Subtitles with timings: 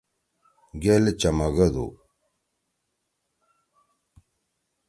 [0.81, 1.87] گیل چَمَگُو